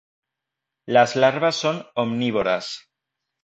Las 0.87 1.15
larvas 1.15 1.57
son 1.57 1.85
omnívoras. 1.93 2.89